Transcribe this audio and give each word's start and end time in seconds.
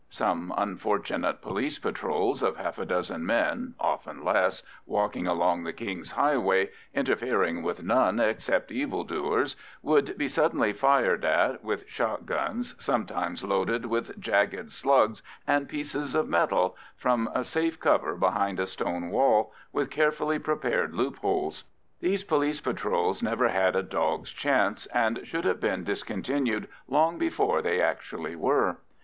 Some 0.09 0.51
unfortunate 0.57 1.43
police 1.43 1.77
patrols 1.77 2.41
of 2.41 2.57
half 2.57 2.79
a 2.79 2.85
dozen 2.87 3.23
men, 3.23 3.75
often 3.79 4.23
less, 4.25 4.63
walking 4.87 5.27
along 5.27 5.63
the 5.63 5.73
King's 5.73 6.13
highway, 6.13 6.71
interfering 6.91 7.61
with 7.61 7.83
none 7.83 8.19
except 8.19 8.71
evil 8.71 9.03
doers, 9.03 9.55
would 9.83 10.17
be 10.17 10.27
suddenly 10.27 10.73
fired 10.73 11.23
at 11.23 11.63
with 11.63 11.87
shot 11.87 12.25
guns, 12.25 12.73
sometimes 12.79 13.43
loaded 13.43 13.85
with 13.85 14.19
jagged 14.19 14.71
slugs 14.71 15.21
and 15.45 15.69
pieces 15.69 16.15
of 16.15 16.27
metal, 16.27 16.75
from 16.95 17.29
a 17.35 17.43
safe 17.43 17.79
cover 17.79 18.15
behind 18.15 18.59
a 18.59 18.65
stone 18.65 19.11
wall 19.11 19.53
with 19.71 19.91
carefully 19.91 20.39
prepared 20.39 20.95
loopholes. 20.95 21.63
These 21.99 22.23
police 22.23 22.59
patrols 22.59 23.21
never 23.21 23.49
had 23.49 23.75
a 23.75 23.83
dog's 23.83 24.31
chance, 24.31 24.87
and 24.87 25.19
should 25.27 25.45
have 25.45 25.59
been 25.59 25.83
discontinued 25.83 26.67
long 26.87 27.19
before 27.19 27.61
they 27.61 27.79
actually 27.79 28.35
were. 28.35 28.77